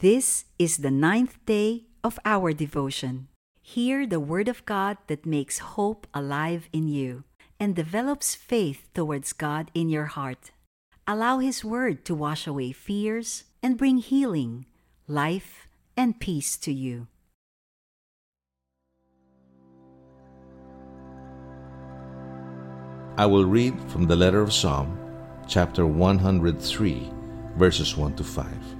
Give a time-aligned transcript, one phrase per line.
[0.00, 3.28] This is the ninth day of our devotion.
[3.60, 7.24] Hear the Word of God that makes hope alive in you
[7.60, 10.52] and develops faith towards God in your heart.
[11.06, 14.64] Allow His Word to wash away fears and bring healing,
[15.06, 15.68] life,
[15.98, 17.06] and peace to you.
[23.18, 24.96] I will read from the letter of Psalm,
[25.46, 27.12] chapter 103,
[27.58, 28.79] verses 1 to 5.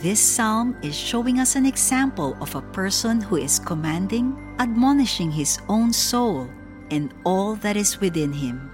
[0.00, 5.58] This psalm is showing us an example of a person who is commanding, admonishing his
[5.68, 6.48] own soul
[6.90, 8.70] and all that is within him,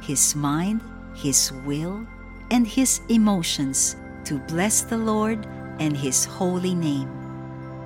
[0.00, 0.80] his mind,
[1.14, 2.06] his will,
[2.50, 5.46] and his emotions to bless the Lord
[5.78, 7.08] and his holy name.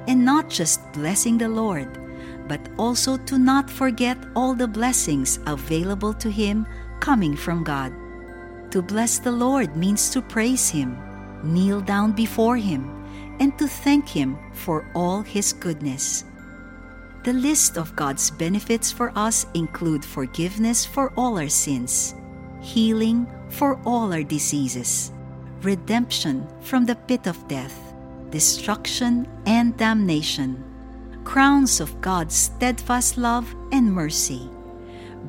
[0.06, 1.88] And not just blessing the Lord,
[2.48, 6.66] but also to not forget all the blessings available to him
[7.00, 7.92] coming from God.
[8.72, 10.98] To bless the Lord means to praise him,
[11.44, 12.88] kneel down before him,
[13.40, 16.24] and to thank him for all his goodness.
[17.24, 22.14] The list of God's benefits for us include forgiveness for all our sins,
[22.60, 25.12] healing for all our diseases,
[25.62, 27.94] redemption from the pit of death,
[28.30, 30.64] destruction and damnation
[31.24, 34.48] crowns of God's steadfast love and mercy,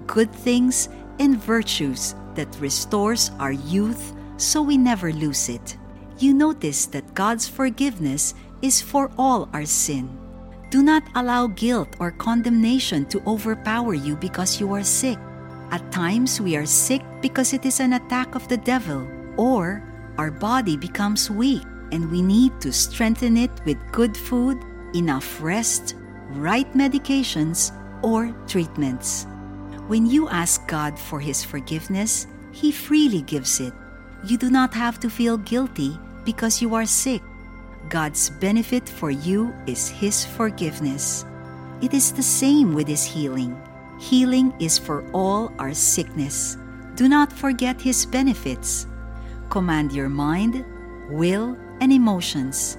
[0.05, 5.77] good things and virtues that restores our youth so we never lose it.
[6.17, 10.08] You notice that God's forgiveness is for all our sin.
[10.71, 15.19] Do not allow guilt or condemnation to overpower you because you are sick.
[15.71, 19.05] At times, we are sick because it is an attack of the devil,
[19.36, 19.83] or
[20.17, 24.58] our body becomes weak and we need to strengthen it with good food
[24.95, 25.95] enough rest,
[26.32, 29.27] right medications, or treatments.
[29.87, 33.73] When you ask God for His forgiveness, He freely gives it.
[34.23, 37.21] You do not have to feel guilty because you are sick.
[37.87, 41.25] God's benefit for you is His forgiveness.
[41.81, 43.55] It is the same with His healing.
[43.99, 46.58] Healing is for all our sickness.
[46.95, 48.87] Do not forget His benefits.
[49.49, 50.65] Command your mind,
[51.09, 52.77] will, and emotions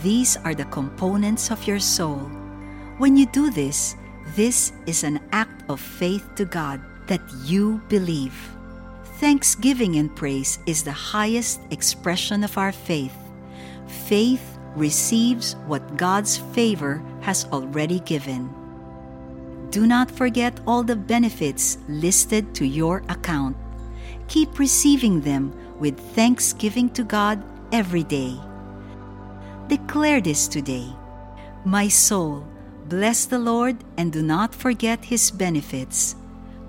[0.00, 2.30] these are the components of your soul.
[2.96, 3.94] When you do this,
[4.34, 8.32] this is an act of faith to God that you believe.
[9.22, 13.14] Thanksgiving and praise is the highest expression of our faith.
[13.86, 18.50] Faith receives what God's favor has already given.
[19.70, 23.56] Do not forget all the benefits listed to your account.
[24.26, 27.40] Keep receiving them with thanksgiving to God
[27.70, 28.34] every day.
[29.68, 30.90] Declare this today.
[31.64, 32.44] My soul,
[32.88, 36.16] bless the Lord and do not forget his benefits.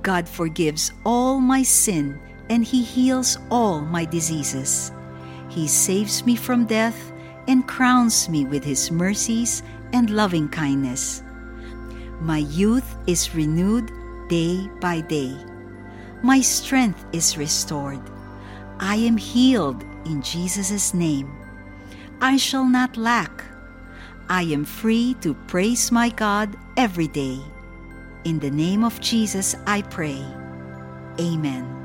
[0.03, 4.92] God forgives all my sin and he heals all my diseases.
[5.50, 7.12] He saves me from death
[7.48, 11.24] and crowns me with his mercies and loving kindness.
[12.20, 13.92] My youth is renewed
[14.30, 15.36] day by day.
[16.22, 18.02] My strength is restored.
[18.80, 21.32] I am healed in Jesus' name.
[22.22, 23.44] I shall not lack.
[24.30, 27.40] I am free to praise my God every day.
[28.24, 30.24] In the name of Jesus, I pray.
[31.20, 31.83] Amen.